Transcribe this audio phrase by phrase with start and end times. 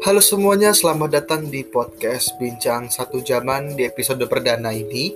[0.00, 5.12] Halo semuanya, selamat datang di podcast Bincang Satu Zaman di episode perdana ini.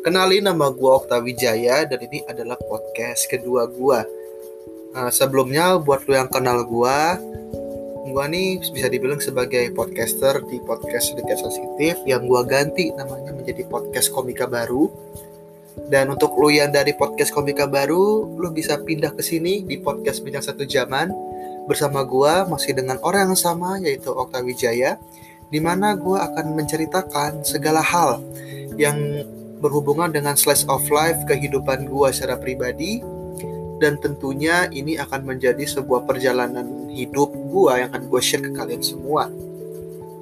[0.00, 4.00] Kenalin nama gue Okta Wijaya dan ini adalah podcast kedua gue.
[4.96, 6.98] Nah, sebelumnya buat lo yang kenal gue,
[8.08, 13.68] gue nih bisa dibilang sebagai podcaster di podcast sedikit sensitif yang gue ganti namanya menjadi
[13.68, 14.88] podcast komika baru.
[15.92, 20.24] Dan untuk lo yang dari podcast komika baru, lo bisa pindah ke sini di podcast
[20.24, 21.25] Bincang Satu Zaman
[21.66, 24.96] bersama gua masih dengan orang yang sama yaitu Okta Wijaya
[25.50, 28.22] di mana gua akan menceritakan segala hal
[28.80, 28.96] yang
[29.58, 33.02] berhubungan dengan slice of life kehidupan gua secara pribadi.
[33.76, 38.80] Dan tentunya ini akan menjadi sebuah perjalanan hidup gua yang akan gue share ke kalian
[38.80, 39.28] semua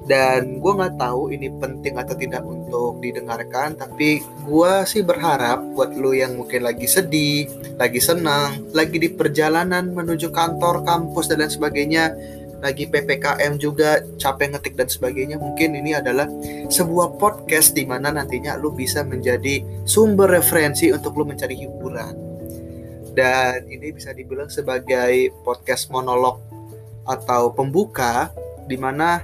[0.05, 5.97] dan gue nggak tahu ini penting atau tidak untuk didengarkan tapi gue sih berharap buat
[5.97, 7.49] lo yang mungkin lagi sedih
[7.81, 12.13] lagi senang lagi di perjalanan menuju kantor kampus dan lain sebagainya
[12.65, 16.25] lagi ppkm juga capek ngetik dan sebagainya mungkin ini adalah
[16.65, 22.15] sebuah podcast di mana nantinya lo bisa menjadi sumber referensi untuk lo mencari hiburan.
[23.15, 26.41] Dan ini bisa dibilang sebagai podcast monolog
[27.05, 28.33] atau pembuka
[28.65, 29.21] di mana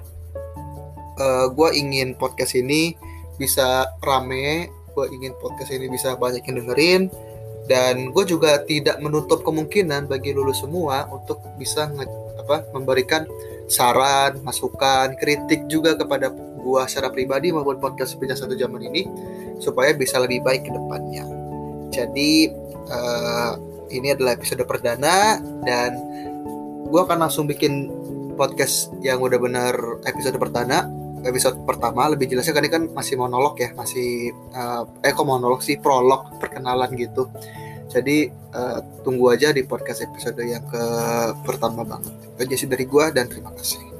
[1.17, 2.95] uh, eh, gue ingin podcast ini
[3.35, 7.01] bisa rame gue ingin podcast ini bisa banyak yang dengerin
[7.71, 11.87] dan gue juga tidak menutup kemungkinan bagi lulus semua untuk bisa
[12.41, 13.23] apa memberikan
[13.71, 19.07] saran, masukan, kritik juga kepada gue secara pribadi maupun podcast punya satu zaman ini
[19.63, 21.23] supaya bisa lebih baik ke depannya.
[21.95, 22.51] Jadi
[22.91, 23.55] uh,
[23.87, 25.95] ini adalah episode perdana dan
[26.91, 27.87] gue akan langsung bikin
[28.35, 30.91] podcast yang udah benar episode perdana
[31.27, 35.61] episode pertama lebih jelasnya kan ini kan masih monolog ya masih uh, eh kok monolog
[35.61, 35.77] sih?
[35.77, 37.27] Prolog perkenalan gitu.
[37.91, 40.83] Jadi uh, tunggu aja di podcast episode yang ke
[41.43, 42.13] pertama banget.
[42.39, 43.90] Aja sih dari gua dan terima kasih